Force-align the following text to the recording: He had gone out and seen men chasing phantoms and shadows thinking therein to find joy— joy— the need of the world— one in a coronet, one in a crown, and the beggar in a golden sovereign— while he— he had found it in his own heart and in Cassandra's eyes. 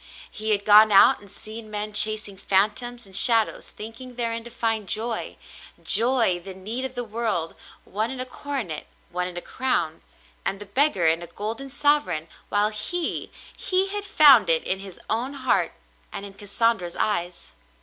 He 0.31 0.49
had 0.49 0.65
gone 0.65 0.91
out 0.91 1.19
and 1.19 1.29
seen 1.29 1.69
men 1.69 1.93
chasing 1.93 2.35
phantoms 2.35 3.05
and 3.05 3.15
shadows 3.15 3.69
thinking 3.69 4.15
therein 4.15 4.43
to 4.43 4.49
find 4.49 4.89
joy— 4.89 5.37
joy— 5.99 6.39
the 6.43 6.55
need 6.55 6.85
of 6.85 6.95
the 6.95 7.03
world— 7.03 7.53
one 7.85 8.09
in 8.09 8.19
a 8.19 8.25
coronet, 8.25 8.87
one 9.11 9.27
in 9.27 9.37
a 9.37 9.41
crown, 9.41 10.01
and 10.43 10.59
the 10.59 10.65
beggar 10.65 11.05
in 11.05 11.21
a 11.21 11.27
golden 11.27 11.69
sovereign— 11.69 12.27
while 12.49 12.69
he— 12.69 13.29
he 13.55 13.89
had 13.89 14.03
found 14.03 14.49
it 14.49 14.63
in 14.63 14.79
his 14.79 14.99
own 15.07 15.35
heart 15.35 15.73
and 16.11 16.25
in 16.25 16.33
Cassandra's 16.33 16.95
eyes. 16.95 17.53